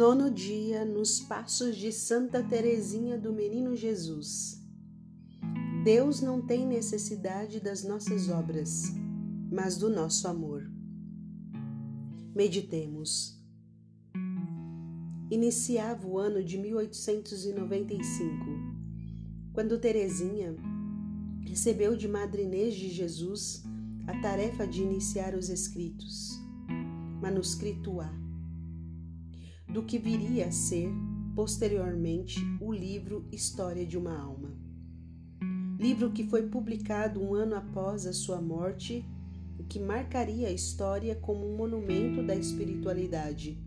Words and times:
Nono 0.00 0.30
dia 0.30 0.82
nos 0.82 1.20
passos 1.20 1.76
de 1.76 1.92
Santa 1.92 2.42
Teresinha 2.42 3.18
do 3.18 3.34
Menino 3.34 3.76
Jesus. 3.76 4.58
Deus 5.84 6.22
não 6.22 6.40
tem 6.40 6.66
necessidade 6.66 7.60
das 7.60 7.84
nossas 7.84 8.30
obras, 8.30 8.84
mas 9.52 9.76
do 9.76 9.90
nosso 9.90 10.26
amor. 10.26 10.62
Meditemos. 12.34 13.38
Iniciava 15.30 16.08
o 16.08 16.16
ano 16.16 16.42
de 16.42 16.56
1895, 16.56 18.46
quando 19.52 19.78
Teresinha 19.78 20.56
recebeu 21.42 21.94
de 21.94 22.08
Madre 22.08 22.44
Inês 22.44 22.74
de 22.74 22.88
Jesus 22.88 23.62
a 24.06 24.18
tarefa 24.22 24.66
de 24.66 24.80
iniciar 24.80 25.34
os 25.34 25.50
escritos. 25.50 26.40
Manuscrito 27.20 28.00
A 28.00 28.29
do 29.72 29.84
que 29.84 29.98
viria 29.98 30.46
a 30.46 30.52
ser, 30.52 30.90
posteriormente, 31.34 32.40
o 32.60 32.72
livro 32.72 33.24
História 33.30 33.86
de 33.86 33.96
uma 33.96 34.18
Alma. 34.18 34.52
Livro 35.78 36.10
que 36.10 36.24
foi 36.24 36.48
publicado 36.48 37.22
um 37.22 37.34
ano 37.34 37.54
após 37.54 38.04
a 38.04 38.12
sua 38.12 38.40
morte 38.40 39.04
e 39.58 39.62
que 39.62 39.78
marcaria 39.78 40.48
a 40.48 40.52
história 40.52 41.14
como 41.14 41.46
um 41.46 41.56
monumento 41.56 42.22
da 42.22 42.34
espiritualidade. 42.34 43.58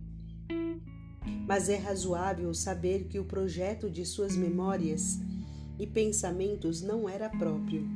Mas 1.48 1.70
é 1.70 1.78
razoável 1.78 2.54
saber 2.54 3.06
que 3.06 3.18
o 3.18 3.26
projeto 3.26 3.90
de 3.90 4.06
suas 4.06 4.36
memórias 4.36 5.20
e 5.80 5.88
pensamentos 5.88 6.82
não 6.82 7.08
era 7.08 7.30
próprio. 7.30 7.88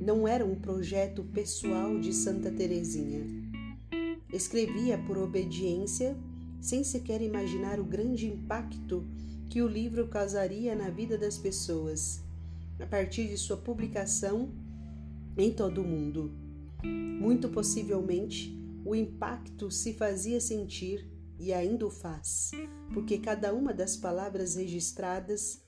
Não 0.00 0.26
era 0.26 0.44
um 0.44 0.56
projeto 0.56 1.22
pessoal 1.24 1.98
de 2.00 2.12
Santa 2.12 2.50
Teresinha. 2.50 3.24
Escrevia 4.32 4.98
por 4.98 5.16
obediência 5.16 6.16
sem 6.60 6.84
sequer 6.84 7.22
imaginar 7.22 7.80
o 7.80 7.84
grande 7.84 8.26
impacto 8.26 9.06
que 9.48 9.62
o 9.62 9.66
livro 9.66 10.06
causaria 10.08 10.76
na 10.76 10.90
vida 10.90 11.16
das 11.16 11.38
pessoas, 11.38 12.22
a 12.78 12.86
partir 12.86 13.28
de 13.28 13.36
sua 13.36 13.56
publicação 13.56 14.52
em 15.36 15.52
todo 15.52 15.80
o 15.82 15.86
mundo. 15.86 16.30
Muito 16.84 17.48
possivelmente, 17.48 18.56
o 18.84 18.94
impacto 18.94 19.70
se 19.70 19.94
fazia 19.94 20.40
sentir 20.40 21.08
e 21.38 21.52
ainda 21.52 21.86
o 21.86 21.90
faz, 21.90 22.50
porque 22.92 23.18
cada 23.18 23.52
uma 23.54 23.72
das 23.72 23.96
palavras 23.96 24.54
registradas 24.54 25.62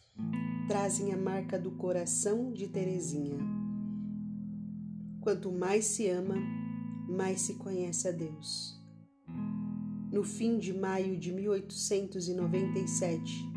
trazem 0.69 1.13
a 1.13 1.17
marca 1.17 1.59
do 1.59 1.73
coração 1.73 2.53
de 2.53 2.69
Teresinha. 2.69 3.39
Quanto 5.21 5.51
mais 5.51 5.87
se 5.87 6.09
ama, 6.09 6.37
mais 7.09 7.41
se 7.41 7.55
conhece 7.55 8.09
a 8.09 8.13
Deus 8.13 8.82
no 10.13 10.23
fim 10.23 10.59
de 10.59 10.73
maio 10.75 11.19
de 11.19 11.33
1897, 11.33 13.51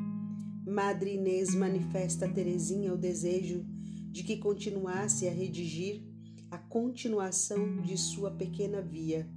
Madre 0.65 1.15
Inês 1.15 1.53
manifesta 1.53 2.25
a 2.25 2.31
Teresinha 2.31 2.93
o 2.93 2.97
desejo 2.97 3.65
de 4.09 4.23
que 4.23 4.37
continuasse 4.37 5.27
a 5.27 5.31
redigir 5.31 6.01
a 6.49 6.57
continuação 6.57 7.81
de 7.81 7.97
sua 7.97 8.31
pequena 8.31 8.81
via. 8.81 9.29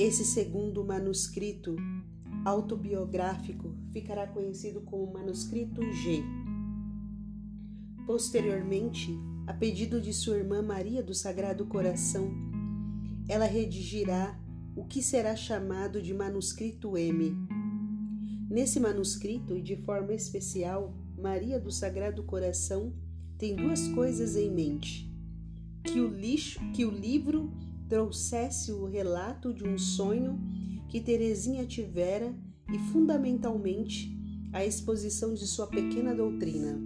Esse 0.00 0.24
segundo 0.24 0.84
manuscrito 0.84 1.76
autobiográfico 2.44 3.72
ficará 3.92 4.26
conhecido 4.26 4.80
como 4.80 5.12
Manuscrito 5.12 5.80
G. 5.92 6.24
Posteriormente, 8.04 9.16
a 9.46 9.54
pedido 9.54 10.00
de 10.00 10.12
sua 10.12 10.38
irmã 10.38 10.60
Maria 10.60 11.04
do 11.04 11.14
Sagrado 11.14 11.64
Coração, 11.66 12.32
ela 13.28 13.46
redigirá 13.46 14.41
o 14.74 14.84
que 14.84 15.02
será 15.02 15.36
chamado 15.36 16.00
de 16.00 16.14
manuscrito 16.14 16.96
M. 16.96 17.36
Nesse 18.48 18.80
manuscrito, 18.80 19.56
e 19.56 19.62
de 19.62 19.76
forma 19.76 20.14
especial, 20.14 20.94
Maria 21.16 21.60
do 21.60 21.70
Sagrado 21.70 22.22
Coração 22.22 22.92
tem 23.38 23.54
duas 23.54 23.88
coisas 23.88 24.36
em 24.36 24.50
mente: 24.50 25.10
que 25.84 26.00
o 26.00 26.08
lixo, 26.08 26.60
que 26.72 26.84
o 26.84 26.90
livro 26.90 27.52
trouxesse 27.88 28.72
o 28.72 28.86
relato 28.86 29.52
de 29.52 29.64
um 29.66 29.76
sonho 29.76 30.40
que 30.88 31.00
Teresinha 31.00 31.66
tivera 31.66 32.34
e 32.72 32.78
fundamentalmente 32.90 34.10
a 34.52 34.64
exposição 34.64 35.34
de 35.34 35.46
sua 35.46 35.66
pequena 35.66 36.14
doutrina. 36.14 36.78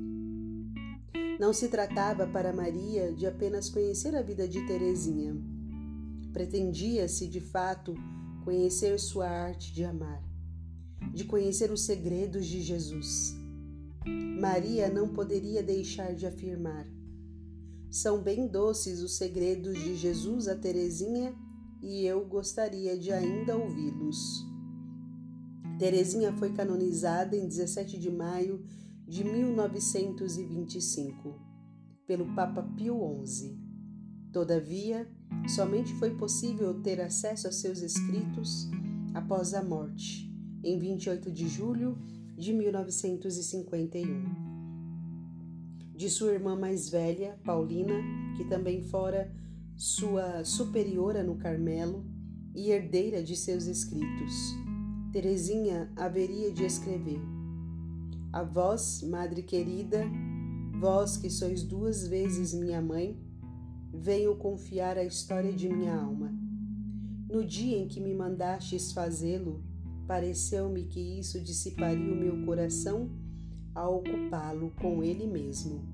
Não 1.39 1.53
se 1.53 1.69
tratava 1.69 2.27
para 2.27 2.53
Maria 2.53 3.13
de 3.13 3.27
apenas 3.27 3.69
conhecer 3.69 4.17
a 4.17 4.23
vida 4.23 4.49
de 4.49 4.65
Teresinha 4.67 5.37
Pretendia-se, 6.37 7.27
de 7.29 7.41
fato, 7.41 7.95
conhecer 8.45 9.01
sua 9.01 9.27
arte 9.27 9.73
de 9.73 9.83
amar, 9.83 10.23
de 11.15 11.25
conhecer 11.25 11.71
os 11.71 11.87
segredos 11.87 12.45
de 12.45 12.61
Jesus. 12.61 13.35
Maria 14.39 14.91
não 14.91 15.15
poderia 15.15 15.63
deixar 15.63 16.15
de 16.15 16.27
afirmar: 16.27 16.87
São 17.91 18.23
bem 18.23 18.47
doces 18.47 19.01
os 19.01 19.17
segredos 19.17 19.79
de 19.79 19.97
Jesus 19.97 20.47
a 20.47 20.55
Teresinha 20.55 21.35
e 21.81 22.05
eu 22.05 22.27
gostaria 22.27 22.99
de 22.99 23.11
ainda 23.11 23.57
ouvi-los. 23.57 24.45
Teresinha 25.79 26.35
foi 26.35 26.53
canonizada 26.53 27.35
em 27.35 27.49
17 27.49 27.99
de 27.99 28.11
maio 28.11 28.63
de 29.09 29.25
1925 29.25 31.41
pelo 32.07 32.35
Papa 32.35 32.63
Pio 32.77 33.25
XI. 33.25 33.59
Todavia, 34.31 35.11
somente 35.49 35.95
foi 35.95 36.11
possível 36.15 36.75
ter 36.83 37.01
acesso 37.01 37.49
a 37.49 37.53
seus 37.53 37.81
escritos 37.81 38.69
após 39.15 39.55
a 39.55 39.63
morte, 39.63 40.31
em 40.63 40.79
28 40.79 41.31
de 41.31 41.49
julho 41.49 41.99
de 42.37 42.53
1951. 42.53 44.47
De 45.95 46.11
sua 46.11 46.33
irmã 46.33 46.55
mais 46.57 46.91
velha, 46.91 47.39
Paulina, 47.45 47.95
que 48.37 48.45
também 48.45 48.83
fora 48.83 49.35
sua 49.75 50.45
superiora 50.45 51.23
no 51.23 51.37
Carmelo 51.37 52.05
e 52.55 52.71
herdeira 52.71 53.23
de 53.23 53.37
seus 53.37 53.67
escritos. 53.67 54.55
Teresinha 55.13 55.91
haveria 55.97 56.53
de 56.53 56.65
escrever: 56.65 57.21
A 58.33 58.43
vós, 58.43 59.03
madre 59.03 59.43
querida, 59.43 60.05
vós 60.79 61.17
que 61.17 61.31
sois 61.31 61.63
duas 61.63 62.07
vezes 62.07 62.53
minha 62.53 62.83
mãe, 62.83 63.19
venho 63.99 64.37
confiar 64.37 64.99
a 64.99 65.05
história 65.05 65.53
de 65.53 65.69
minha 65.69 65.95
alma. 65.95 66.33
No 67.29 67.45
dia 67.45 67.79
em 67.79 67.89
que 67.89 68.01
me 68.01 68.15
mandastes 68.15 68.93
fazê-lo, 68.93 69.65
pareceu-me 70.07 70.85
que 70.85 71.01
isso 71.19 71.41
dissiparia 71.41 72.13
o 72.13 72.17
meu 72.17 72.45
coração 72.45 73.11
a 73.75 73.89
ocupá-lo 73.89 74.73
com 74.81 75.03
ele 75.03 75.27
mesmo. 75.27 75.85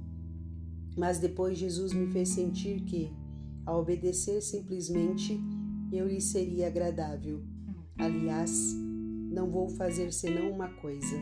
Mas 0.96 1.18
depois 1.18 1.56
Jesus 1.56 1.92
me 1.92 2.06
fez 2.12 2.28
sentir 2.28 2.82
que, 2.82 3.10
a 3.64 3.74
obedecer 3.74 4.42
simplesmente, 4.42 5.40
eu 5.90 6.06
lhe 6.06 6.20
seria 6.20 6.66
agradável. 6.66 7.42
Aliás, 7.96 8.74
não 9.30 9.50
vou 9.50 9.68
fazer 9.68 10.12
senão 10.12 10.50
uma 10.50 10.68
coisa: 10.68 11.16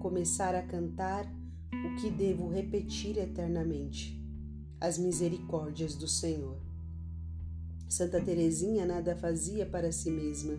começar 0.00 0.54
a 0.54 0.62
cantar 0.62 1.30
o 1.72 1.96
que 2.00 2.10
devo 2.10 2.48
repetir 2.48 3.18
eternamente 3.18 4.25
as 4.80 4.98
misericórdias 4.98 5.94
do 5.94 6.06
Senhor. 6.06 6.58
Santa 7.88 8.20
Teresinha 8.20 8.84
nada 8.84 9.16
fazia 9.16 9.64
para 9.64 9.92
si 9.92 10.10
mesma. 10.10 10.54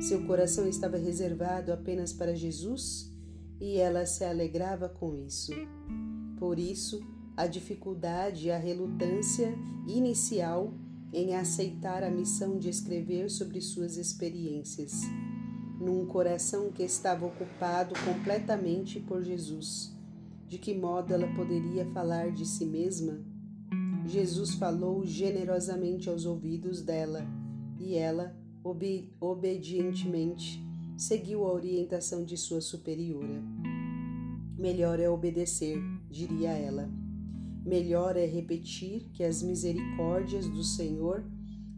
Seu 0.00 0.24
coração 0.26 0.66
estava 0.66 0.96
reservado 0.96 1.72
apenas 1.72 2.12
para 2.12 2.34
Jesus 2.34 3.12
e 3.60 3.76
ela 3.76 4.06
se 4.06 4.24
alegrava 4.24 4.88
com 4.88 5.14
isso. 5.14 5.52
Por 6.38 6.58
isso, 6.58 7.00
a 7.36 7.46
dificuldade 7.46 8.46
e 8.46 8.50
a 8.50 8.58
relutância 8.58 9.54
inicial 9.86 10.72
em 11.12 11.34
aceitar 11.34 12.02
a 12.02 12.10
missão 12.10 12.58
de 12.58 12.68
escrever 12.68 13.30
sobre 13.30 13.60
suas 13.60 13.96
experiências, 13.96 15.02
num 15.78 16.06
coração 16.06 16.70
que 16.70 16.82
estava 16.82 17.26
ocupado 17.26 17.94
completamente 18.04 19.00
por 19.00 19.22
Jesus 19.22 19.95
de 20.46 20.58
que 20.58 20.74
modo 20.74 21.12
ela 21.12 21.26
poderia 21.34 21.84
falar 21.86 22.30
de 22.30 22.46
si 22.46 22.64
mesma? 22.64 23.20
Jesus 24.06 24.54
falou 24.54 25.04
generosamente 25.04 26.08
aos 26.08 26.24
ouvidos 26.24 26.80
dela 26.82 27.26
e 27.78 27.96
ela, 27.96 28.36
obe 28.62 29.12
obedientemente, 29.20 30.64
seguiu 30.96 31.44
a 31.44 31.52
orientação 31.52 32.24
de 32.24 32.36
sua 32.36 32.60
superiora. 32.60 33.42
Melhor 34.56 35.00
é 35.00 35.10
obedecer, 35.10 35.78
diria 36.08 36.50
ela. 36.50 36.88
Melhor 37.64 38.16
é 38.16 38.24
repetir 38.24 39.10
que 39.12 39.24
as 39.24 39.42
misericórdias 39.42 40.48
do 40.48 40.62
Senhor 40.62 41.24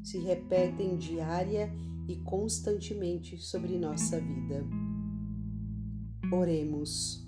se 0.03 0.19
repetem 0.19 0.97
diária 0.97 1.73
e 2.07 2.17
constantemente 2.17 3.39
sobre 3.39 3.79
nossa 3.79 4.21
vida. 4.21 4.65
Oremos. 6.31 7.28